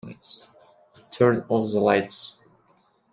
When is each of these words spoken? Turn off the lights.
Turn 1.11 1.45
off 1.47 1.69
the 1.69 1.79
lights. 1.79 2.39